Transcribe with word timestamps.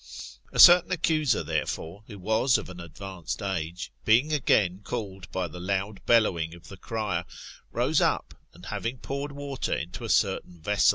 A 0.51 0.57
certain 0.57 0.91
accuser, 0.91 1.43
therefore, 1.43 2.01
who 2.07 2.17
was 2.17 2.57
of 2.57 2.69
an 2.71 2.79
advanced 2.79 3.39
age, 3.43 3.91
bemg 4.03 4.33
again 4.33 4.79
called 4.83 5.31
by 5.31 5.47
the 5.47 5.59
loud 5.59 6.03
bellowing 6.07 6.55
of 6.55 6.69
the 6.69 6.77
cryer, 6.77 7.23
rose 7.71 8.01
up, 8.01 8.33
and 8.51 8.65
having 8.65 8.97
poured 8.97 9.31
water 9.31 9.73
into 9.77 10.03
a 10.03 10.09
certain 10.09 10.59
vessel 10.59 10.87
JLe. 10.87 10.89